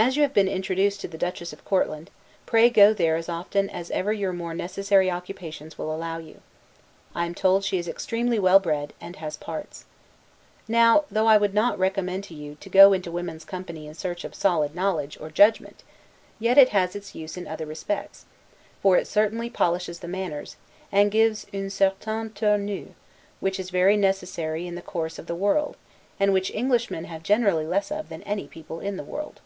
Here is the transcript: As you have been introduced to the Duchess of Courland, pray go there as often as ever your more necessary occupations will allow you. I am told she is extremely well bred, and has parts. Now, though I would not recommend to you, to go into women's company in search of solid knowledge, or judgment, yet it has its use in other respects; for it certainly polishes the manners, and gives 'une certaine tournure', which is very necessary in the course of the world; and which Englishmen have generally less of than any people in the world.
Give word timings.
As 0.00 0.14
you 0.14 0.22
have 0.22 0.32
been 0.32 0.46
introduced 0.46 1.00
to 1.00 1.08
the 1.08 1.18
Duchess 1.18 1.52
of 1.52 1.64
Courland, 1.64 2.08
pray 2.46 2.70
go 2.70 2.94
there 2.94 3.16
as 3.16 3.28
often 3.28 3.68
as 3.68 3.90
ever 3.90 4.12
your 4.12 4.32
more 4.32 4.54
necessary 4.54 5.10
occupations 5.10 5.76
will 5.76 5.92
allow 5.92 6.18
you. 6.18 6.40
I 7.16 7.26
am 7.26 7.34
told 7.34 7.64
she 7.64 7.78
is 7.78 7.88
extremely 7.88 8.38
well 8.38 8.60
bred, 8.60 8.92
and 9.00 9.16
has 9.16 9.36
parts. 9.36 9.86
Now, 10.68 11.02
though 11.10 11.26
I 11.26 11.36
would 11.36 11.52
not 11.52 11.80
recommend 11.80 12.22
to 12.24 12.34
you, 12.34 12.54
to 12.60 12.70
go 12.70 12.92
into 12.92 13.10
women's 13.10 13.44
company 13.44 13.88
in 13.88 13.94
search 13.94 14.22
of 14.22 14.36
solid 14.36 14.72
knowledge, 14.72 15.18
or 15.20 15.30
judgment, 15.32 15.82
yet 16.38 16.56
it 16.58 16.68
has 16.68 16.94
its 16.94 17.16
use 17.16 17.36
in 17.36 17.48
other 17.48 17.66
respects; 17.66 18.24
for 18.80 18.96
it 18.96 19.08
certainly 19.08 19.50
polishes 19.50 19.98
the 19.98 20.06
manners, 20.06 20.54
and 20.92 21.10
gives 21.10 21.44
'une 21.52 21.70
certaine 21.70 22.30
tournure', 22.30 22.94
which 23.40 23.58
is 23.58 23.70
very 23.70 23.96
necessary 23.96 24.64
in 24.64 24.76
the 24.76 24.80
course 24.80 25.18
of 25.18 25.26
the 25.26 25.34
world; 25.34 25.76
and 26.20 26.32
which 26.32 26.52
Englishmen 26.52 27.06
have 27.06 27.24
generally 27.24 27.66
less 27.66 27.90
of 27.90 28.10
than 28.10 28.22
any 28.22 28.46
people 28.46 28.78
in 28.78 28.96
the 28.96 29.02
world. 29.02 29.40